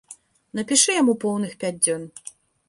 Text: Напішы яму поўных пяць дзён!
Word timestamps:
Напішы 0.59 0.95
яму 1.01 1.13
поўных 1.25 1.53
пяць 1.65 1.77
дзён! 1.83 2.09